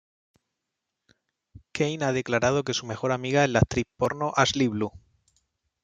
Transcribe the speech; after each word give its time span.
Kane 1.71 2.03
ha 2.03 2.11
declarado 2.11 2.63
que 2.63 2.73
su 2.73 2.87
mejor 2.87 3.11
amiga 3.11 3.43
es 3.43 3.51
la 3.51 3.59
actriz 3.59 3.85
porno 3.97 4.33
Ashley 4.35 4.67
Blue. 4.67 4.93